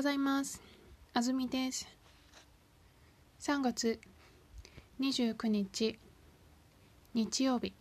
[0.00, 0.62] ございます。
[1.12, 1.86] あずみです。
[3.40, 4.00] 3月
[4.98, 5.98] 29日
[7.12, 7.74] 日曜日。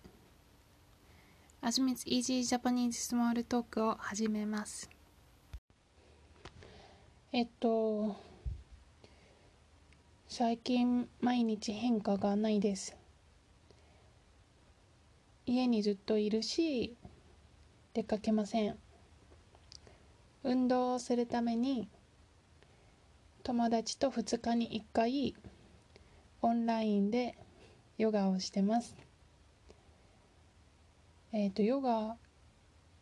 [1.62, 4.90] あずみつ Easy Japanese Small Talk を始めます。
[7.32, 8.18] えっと
[10.28, 12.98] 最近毎日変化がないです。
[15.46, 16.98] 家にずっといるし
[17.94, 18.78] 出かけません。
[20.44, 21.88] 運動をするために
[23.44, 25.36] 友達と2日に1回
[26.42, 27.36] オンラインで
[27.98, 28.96] ヨガをしてます。
[31.32, 32.18] えっ、ー、とヨガ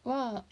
[0.03, 0.45] は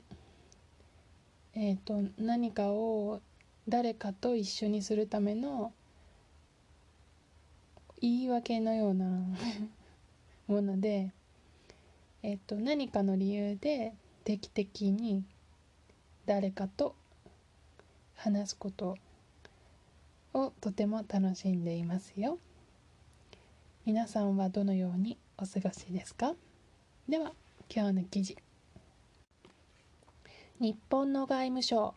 [1.54, 3.22] えっ、ー、と何かを
[3.68, 5.72] 誰かと一緒にするための
[8.02, 9.06] 言い訳のような
[10.48, 11.12] もので、
[12.24, 15.24] えっ、ー、と何かの理由で定期的に
[16.26, 16.96] 誰かと
[18.16, 18.98] 話すこと
[20.36, 22.38] をとても楽しんでいますよ。
[23.86, 26.36] 皆さんはどのようにお過ごしですか？
[27.08, 27.32] では
[27.74, 28.38] 今日の記事。
[30.60, 31.96] 日本の外務省。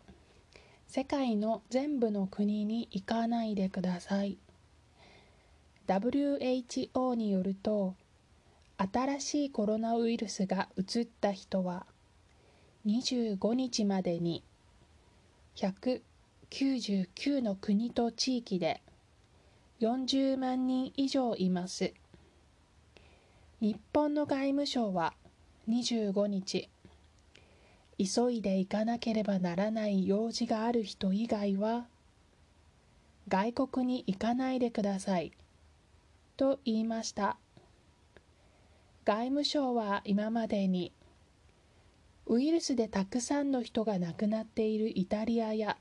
[0.86, 4.39] 世界の全部の国に行かないでください。
[5.89, 7.95] WHO によると
[8.78, 11.86] 新しいコロナウイルスがうつった人は
[12.86, 14.45] 25日までに
[16.50, 18.80] 99の国と地域で
[19.80, 21.92] 40万人以上います。
[23.60, 25.12] 日本の外務省は
[25.68, 26.70] 25日
[27.98, 31.86] 急いで行かなければならない用事がある人以外は
[33.28, 35.33] 外国に行かないでください。
[36.38, 37.36] と言いました。
[39.05, 40.92] 外務省は今までに
[42.27, 45.77] ウイルスでたくさんの人が亡くなっているイタリアや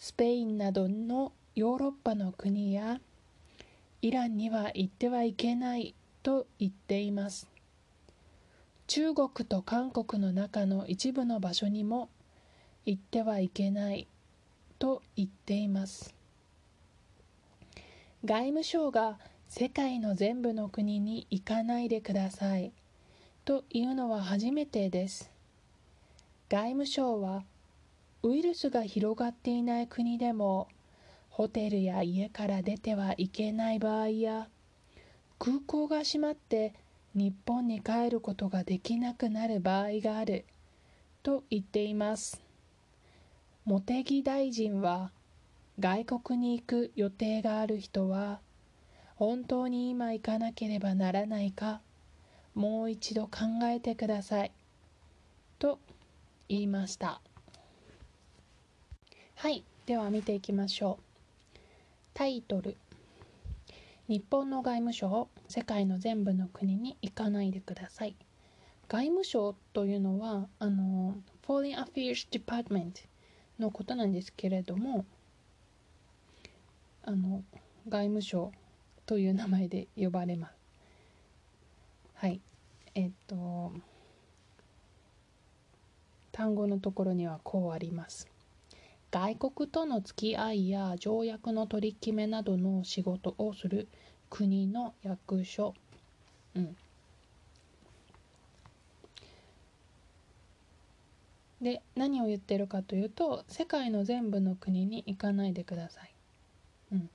[0.00, 2.98] スペインなどのヨーロッパの国や
[4.02, 7.46] イランには行ってはいけないと言っています
[8.88, 12.08] 中国と韓国の中の一部の場所にも
[12.84, 14.08] 行ってはいけない
[14.78, 16.14] と言っています
[18.24, 19.18] 外務省が
[19.48, 22.72] 世界の全部の国に行かないでください
[23.44, 25.30] というのは初めてです。
[26.48, 27.42] 外務省は
[28.22, 30.68] ウイルスが広がっていない国でも
[31.30, 34.48] ホテルや家から出てはいけない場合や
[35.38, 36.74] 空港が閉まって
[37.14, 40.44] 日本に帰ることができなくなる場合がある
[41.22, 42.42] と言っています。
[43.64, 45.12] 茂木大臣は
[45.78, 48.40] 外国に行く予定がある人は
[49.16, 51.80] 本当に今行かなければならないか
[52.54, 54.52] もう一度考えてください
[55.58, 55.78] と
[56.48, 57.20] 言いました。
[59.40, 59.64] はい。
[59.86, 61.58] では見ていきましょう。
[62.12, 62.76] タイトル。
[64.06, 68.16] 日本の外務省世界の全部の国に行かないでください。
[68.86, 71.14] 外務省というのはあの
[71.48, 73.06] Foreign Affairs Department
[73.58, 75.06] のことなんですけれども
[77.02, 77.42] あの
[77.88, 78.52] 外務省
[79.06, 80.54] という名前で呼ばれます。
[82.12, 82.42] はい。
[82.94, 83.72] えっと
[86.30, 88.29] 単語のところにはこうあります。
[89.10, 93.88] 外国との付き合いや条約の取り決めなどの仕事をする
[94.28, 95.74] 国の役所、
[96.54, 96.76] うん、
[101.60, 106.14] で何を言ってるかというと世界の全部の国に行かないでください、
[106.92, 107.10] うん、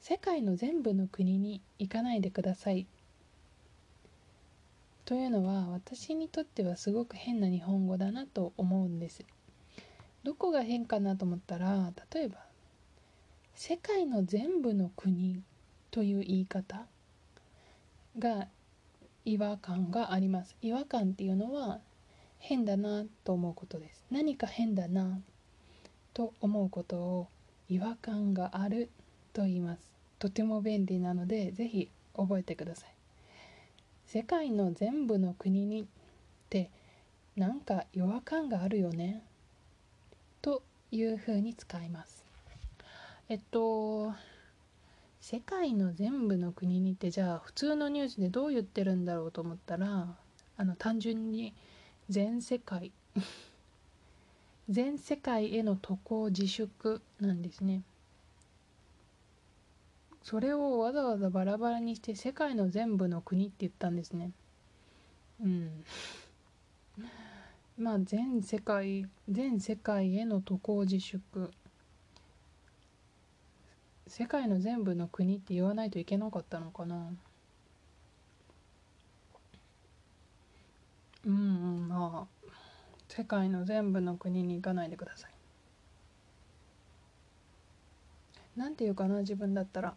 [0.00, 2.86] 世界の全部の国に行かないでください。
[5.04, 9.24] というのは私にとってはすごく変な日本語だなと思うんです。
[10.28, 12.36] どこが変かなと思ったら例えば
[13.54, 15.40] 世界の全部の国
[15.90, 16.84] という言い方
[18.18, 18.46] が
[19.24, 20.54] 違和感があります。
[20.60, 21.78] 違和感っていうのは
[22.40, 24.04] 変だなと思うことです。
[24.10, 25.18] 何か変だな
[26.12, 27.28] と思うことを
[27.70, 28.90] 違和感がある
[29.32, 29.80] と言います。
[30.18, 32.90] とても便利なのでぜひ覚えてください。
[34.04, 35.86] 世界の全部の国にっ
[36.50, 36.70] て
[37.34, 39.22] なんか違和感があるよね。
[40.42, 42.24] というふうに使います。
[43.28, 44.12] えっと
[45.20, 50.16] 世界の全部の国にってじゃあ普通のニュースでどう言ってるんだろうと思ったら
[50.56, 51.52] あの単純に
[52.08, 52.92] 全世界
[54.70, 57.82] 全世界への渡航自粛なんですね。
[60.22, 64.32] それをわざわざバラバラにして世界の全部の国って言ったんですね。
[65.42, 65.84] うん。
[67.78, 71.50] まあ全世界全世界への渡航自粛。
[74.08, 77.12] 世界の全部の国って言わないといけなかったのかな。
[81.26, 81.36] うんう
[81.84, 82.50] んまあ
[83.08, 85.30] 世界の全部の国に行かないでください。
[88.56, 89.94] なんていうかな自分だったら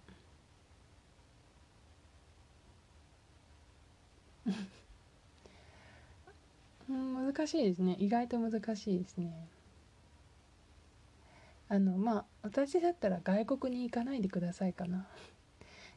[6.89, 7.95] うん難しいですね。
[7.97, 9.33] 意外と難しいですね。
[11.69, 15.07] あのまあ私だったら外国に行かないでくださいかな。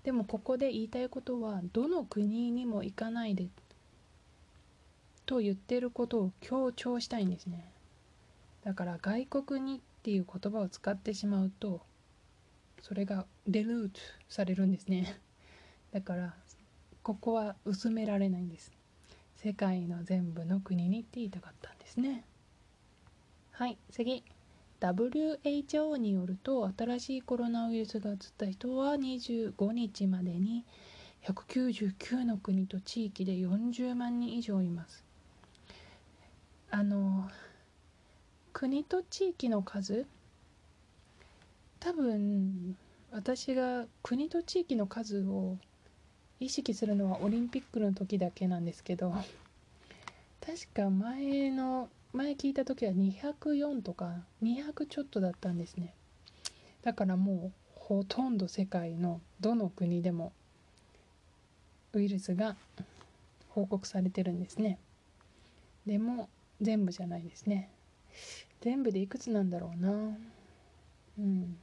[0.04, 3.48] でもここで言いたいことはどの国にも行かないで
[5.26, 7.70] と言ってることを強調したいんですね。
[8.64, 11.82] だから外国にっていう言葉を使ってしまうと
[12.80, 14.00] それがデルート
[14.30, 15.20] されるんですね。
[15.92, 16.34] だから
[17.02, 18.72] ここは薄められないんです。
[19.44, 22.24] 世界の全部の国にって言いたかったんですね。
[23.50, 24.24] はい次。
[24.80, 30.64] WHO によると新しいコロナウイルスが移った人は25日までに
[31.24, 35.04] 199の国と地域で40万人以上います。
[36.70, 37.28] あの
[38.54, 40.06] 国と地域の数
[41.80, 42.78] 多分
[43.10, 45.58] 私が国と地域の数を
[46.40, 49.14] 意識するのはオリンピックの時だけなんですけど
[50.44, 55.94] 確か前の前聞いた時は204とか200ちょっとだったんですね。
[56.82, 60.32] だからもうほとんど世界のどの国でも
[61.92, 62.56] ウイルスが
[63.48, 64.78] 報告されてるんですね。
[65.86, 66.28] でも
[66.60, 67.70] 全部じゃないですね。
[68.60, 69.90] 全部でいくつなんだろうな。
[71.18, 71.56] うん。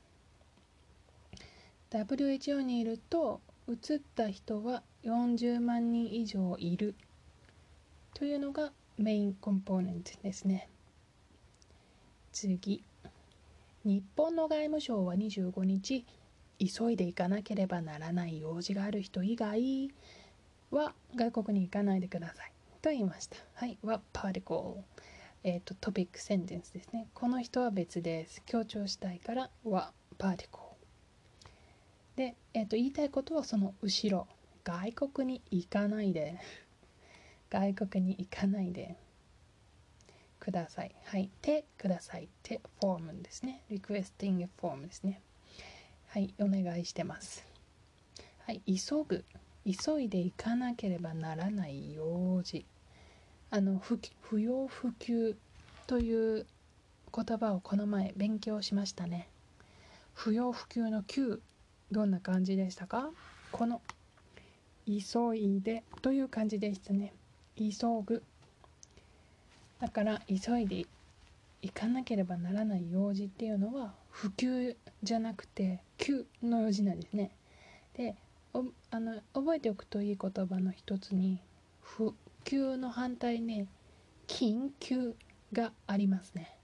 [1.91, 6.95] WHO にいると移った人は40万人以上いる。
[8.13, 10.69] というのがメインコンポーネントですね。
[12.31, 12.83] 次。
[13.83, 16.05] 日本の外務省は25日
[16.59, 19.89] 急いで行かなければならない用事がある人以外
[20.69, 22.51] は外国に行かないでください。
[22.81, 23.37] と言いました。
[23.53, 23.77] はい。
[23.83, 25.03] はパーティコル
[25.43, 27.07] えっ、ー、とトピックセンテンスですね。
[27.13, 28.43] この人は別です。
[28.45, 30.60] 強調したいからはパーティコル
[32.15, 34.27] で、えーと言いたいことはその後ろ
[34.63, 36.37] 外国に行かないで
[37.49, 38.95] 外国に行かないで
[40.41, 40.95] ください。
[41.05, 41.29] はい。
[41.41, 42.27] 手ください。
[42.41, 43.61] 手フォームですね。
[43.69, 45.21] リクエスティングフォームですね。
[46.07, 46.33] はい。
[46.39, 47.45] お願いしてます。
[48.47, 48.61] はい。
[48.65, 49.23] 急ぐ。
[49.65, 52.65] 急いで行かなければならない用事。
[53.51, 55.35] あの不不要不急
[55.85, 56.47] という
[57.13, 59.27] 言葉をこの前勉強しましたね。
[60.15, 61.39] 不要不急の急
[61.91, 63.11] どんな感じでしたか？
[63.51, 63.81] この
[64.87, 67.13] 急いでという感じでしたね。
[67.57, 67.71] 急
[68.05, 68.23] ぐ。
[69.79, 70.85] だから急いで
[71.61, 77.31] 行かなければならない用事っていうのは普及じゃなくて急の用事なんですね。
[77.95, 78.15] で
[78.53, 81.39] あの覚えておくといい言葉の一つに
[81.81, 83.67] 不急の反対ね
[84.27, 85.15] 緊急
[85.53, 86.55] がありますね。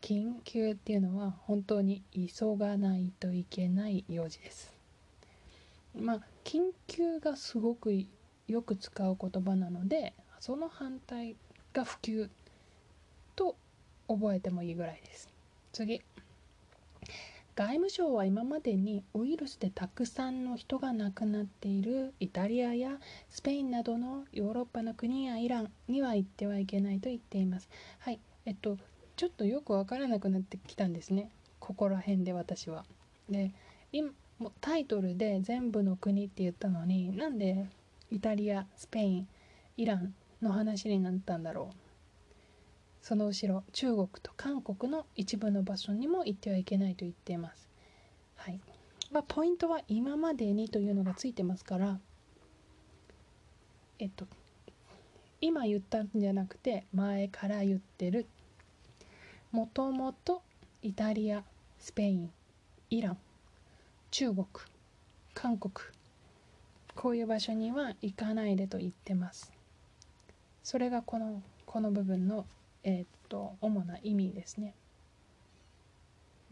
[0.00, 4.72] 緊急っていうのは本当に急がないといけない用事です。
[5.94, 7.92] まあ緊急がすごく
[8.48, 11.36] よく使う言葉なのでその反対
[11.72, 12.28] が普及
[13.36, 13.56] と
[14.08, 15.28] 覚えてもいいぐらいです。
[15.72, 16.02] 次。
[17.56, 22.98] 外務省は今までにウイルスでたくさんの人が亡くなっているイタリアや
[23.28, 27.68] スペインなどのヨーロッパの国やイランには行ってはいけないと言っています。
[27.98, 28.20] はい。
[28.46, 28.78] えっと
[29.20, 31.30] ちょっとよくわからなくなってきたんですね。
[31.58, 32.86] ここら辺で私は。
[33.28, 33.52] で
[33.92, 34.12] 今
[34.62, 37.66] タイトルで全部の国って言ったのになんで
[38.10, 39.28] イタリアスペイン
[39.76, 41.76] イランの話になったんだろう。
[43.02, 47.68] その後ろ中国と韓国の一部の場所にも行ってはいけないと言っています。
[48.36, 48.58] はい。
[49.12, 52.00] まあ、ポイントは今までにというのがついてますから
[53.98, 54.26] えっと
[55.42, 58.26] 今言ったんじゃなくて前から言ってる
[59.52, 60.42] もともと
[60.82, 61.42] イタリア
[61.78, 62.30] スペイン
[62.88, 63.18] イラン
[64.10, 64.46] 中国
[65.34, 65.72] 韓国。
[66.94, 69.52] こういう場所には行かないでと言ってます。
[70.62, 72.44] それがこのこの部分の
[72.84, 74.74] えー、っと主な意味ですね。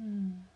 [0.00, 0.48] うん。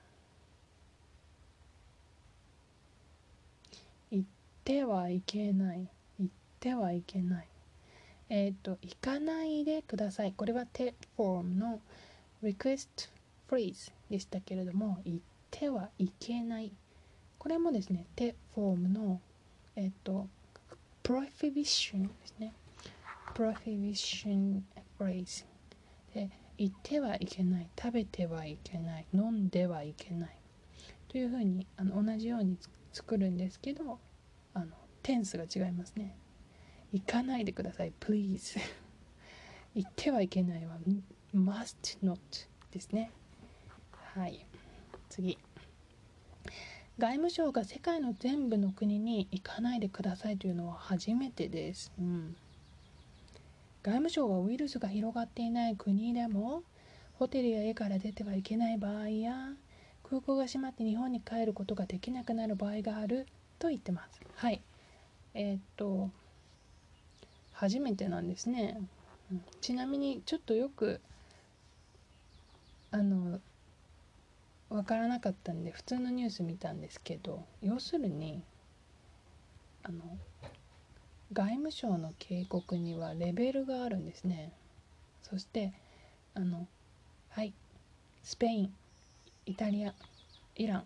[4.11, 4.29] 行っ
[4.65, 5.89] てはいけない。
[6.19, 7.49] 行ってはいけない。
[8.31, 10.33] えー、っと行かないでください。
[10.33, 11.81] これはテフォームの
[12.43, 13.11] request
[13.49, 15.19] phrase でしたけれども行っ
[15.51, 16.73] てはいけない。
[17.39, 19.21] これもですねテフォームの
[19.75, 20.29] えっと、
[21.03, 22.53] prohibition ですね。
[23.35, 24.61] prohibition
[24.99, 25.45] phrase
[26.15, 30.39] で行ってはいけない食べてはいけない飲んではいけない。
[31.09, 32.59] というふうにあの同じように
[32.93, 33.99] 作るんですけど
[34.55, 34.67] あの
[35.03, 36.17] テンスが違いますね。
[36.93, 38.61] 行かないでください please
[39.75, 40.77] 行ってはいけないは
[41.35, 42.19] must not
[42.71, 43.11] ですね。
[44.15, 44.47] はい。
[45.09, 45.39] 次。
[46.99, 52.37] 外務省が世界の全部の国に行かないでくださいというのは初めてです、うん、
[53.83, 56.63] 外務省はウイルスが広がっていない国でも
[57.15, 59.35] ホテルや家から出てはいけない場合や
[60.05, 63.27] 空港が閉まって日本に帰ることができなくなる場合がある
[63.59, 64.21] と言ってます。
[64.35, 64.61] はい。
[65.35, 66.11] えー、っと
[67.53, 68.79] 初めてなんですね、
[69.31, 71.01] うん、ちなみにちょっとよく
[72.93, 73.41] あの
[74.69, 78.43] 分からなかったんで普通のニュース見たんですけど要するに
[79.83, 80.19] あの
[81.33, 84.53] 外務省の警告にはレベルがあるんですね。
[85.23, 85.73] そして
[86.35, 86.69] あの
[87.31, 87.55] はい
[88.23, 88.75] スペイン
[89.47, 89.95] イタリア
[90.57, 90.85] イラン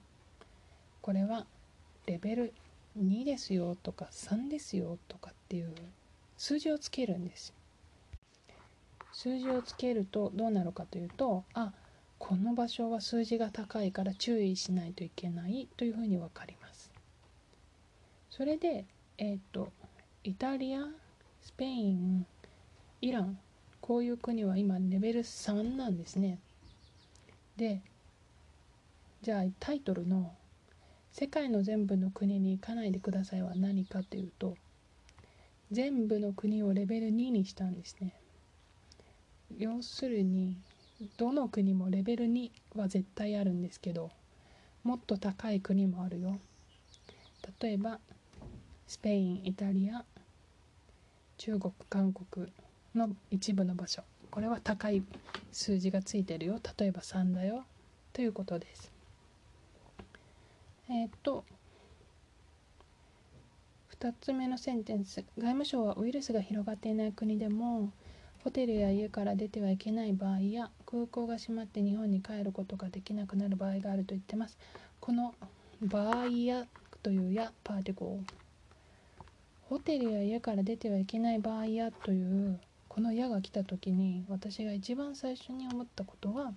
[1.02, 1.46] これは
[2.06, 2.54] レベル
[2.96, 5.74] 2ですよとか3ですよとかっていう
[6.38, 7.52] 数字をつけるんです。
[9.12, 11.72] 数字をつけるとどうなるかというとあ
[12.18, 16.90] この場所は数字が高いから注意しないといけないというふうに分かります。
[18.30, 18.84] それで
[19.18, 19.72] えっ、ー、と
[20.24, 20.80] イタリア
[21.42, 22.26] スペイン
[23.00, 23.38] イラン
[23.80, 26.38] こういう国は今レベル3なんですね。
[27.56, 27.80] で
[29.22, 30.34] じゃあタイトルの
[31.12, 34.56] 「世界の全部の国に行かないでください」は何かというと
[35.70, 38.14] 全部の国をレベル2にしたんですね。
[39.56, 40.56] 要するに
[41.16, 44.10] どの国もレベル2は絶対あるんですけど
[44.82, 46.38] もっと高い国もあるよ。
[47.60, 47.98] 例えば
[48.86, 50.04] スペインイタリア
[51.38, 52.46] 中国韓国
[52.94, 54.02] の一部の場所。
[54.30, 55.02] これは高い
[55.52, 56.60] 数字がついてるよ。
[56.78, 57.64] 例えば3だよ。
[58.12, 58.92] ということです。
[60.88, 61.44] えっ、と
[64.00, 65.24] 2つ目のセンテンス。
[65.36, 67.90] 外務省はウイルスが広がっていない国でも
[68.46, 74.56] ホテルや家から出てはいけない場合や空港が閉まって日本に帰ることができなくなる場合があると言ってます。
[75.00, 75.34] この
[75.82, 76.64] 場合や
[77.02, 78.20] というやパーティコ
[79.68, 86.52] ホテルや家から出てはいけない場合やというこの矢が来た時に私が一番最初に思ったことは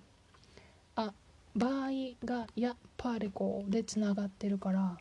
[0.94, 1.12] あ
[1.56, 1.90] 場合
[2.24, 4.96] がやパーレコでつながってるから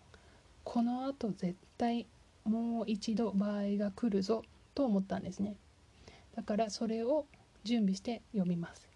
[0.63, 2.08] このあと絶対
[2.46, 4.41] もう一度場合が来るぞ
[4.74, 5.55] と思ったんですね。
[6.39, 7.25] だからそれを
[7.65, 8.88] 準備して読みます。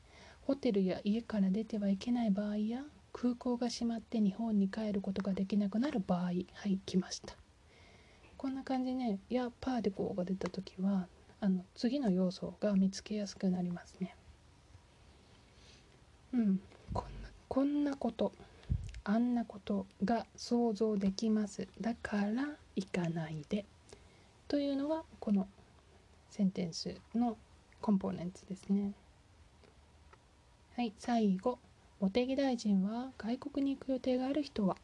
[0.43, 7.35] ホテルや家から出てはいけない場合や空港が閉まって日本に帰ることができなくなる場合はい来ました。
[8.37, 11.09] こんな感じね「やパーデコー」が出た時は
[11.41, 14.15] あの次の要素が見つけやすくなりますね。
[16.31, 16.61] うん。
[16.93, 18.31] こんなこんなこと。
[19.03, 21.67] あんなことが想像できます。
[21.81, 23.65] だから行かないで。
[24.47, 25.45] というのがこの
[26.33, 27.37] センテンスの
[27.79, 28.93] コンポーネンツですね。
[30.75, 31.59] はい最後
[31.99, 34.75] 茂木大臣は外国に行く予定がある人は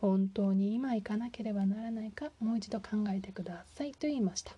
[0.00, 4.56] 本当に今行かなければならないかもう一度考えてくださいと言いました。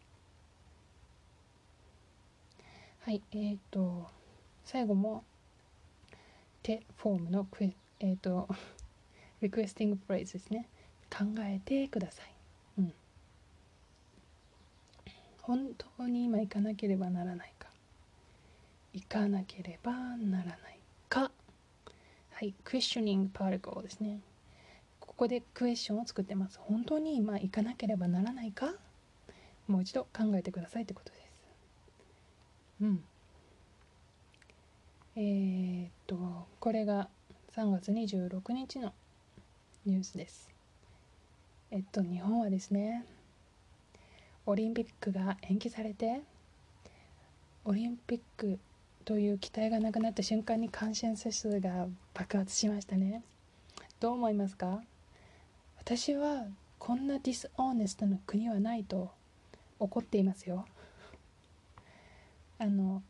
[3.00, 4.09] はいえーと
[4.64, 5.25] 最後も
[6.62, 8.49] 手フォームのクエえっ、ー、と
[9.42, 10.66] リクエスティングプレイズですね。
[11.11, 12.39] 考えてください。
[15.42, 17.68] 本当に今行かなければならないか。
[18.92, 20.78] 行かなければならない
[21.09, 21.30] か。
[22.32, 24.20] はいクエスチョニングパーティクルですね。
[25.00, 26.59] ここでクエスチョンを作ってます。
[26.62, 28.75] 本当に今行かなければならないか？
[29.68, 31.20] もう一度考えてくださいってことです。
[32.82, 33.04] うん。
[35.16, 37.09] えー、っとこれが
[37.54, 38.92] 3月26日の
[39.85, 40.49] ニュースです。
[41.70, 43.04] えっと日本はですね
[44.47, 46.23] オリンピックが延期されて
[47.64, 48.59] オリンピック
[49.04, 53.23] という期待がなくなった瞬間に感染者数が爆発しましたね。
[53.99, 54.82] どう思いますか？
[55.78, 56.47] 私は
[56.78, 59.11] こんなディスオーネストな国はないと
[59.78, 60.66] 怒っていますよ。
[62.59, 63.02] あの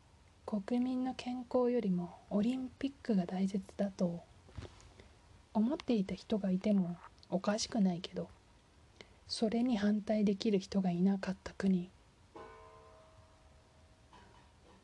[0.45, 4.21] 国民の健康よりもオリンピックが大切だと
[5.53, 6.97] 思っていた人がいても
[7.29, 8.27] おかしくないけど
[9.31, 11.89] それに反対できる人がいなかった国。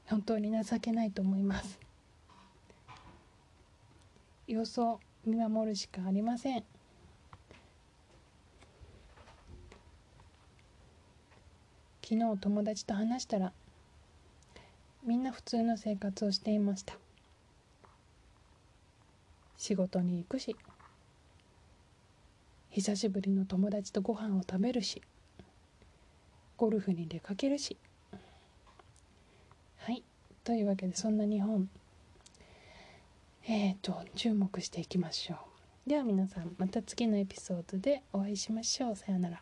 [0.05, 1.77] 本当に情けないと思います。
[4.47, 6.63] 様子を見守るしかありません。
[12.01, 13.51] 昨日友達と話したら
[15.03, 16.93] みんな普通の生活をしていました。
[19.57, 20.55] 仕事に行くし。
[22.77, 25.01] 久しぶりの友達とご飯を食べるし
[26.57, 27.75] ゴルフに出かけるし。
[29.77, 30.03] はい。
[30.43, 31.67] というわけでそんな日本。
[33.47, 35.37] えっ、ー、と注目していきましょ
[35.87, 35.89] う。
[35.89, 38.95] では皆さんまた次のエピソードでお会いしましょう。
[38.95, 39.41] さようなら。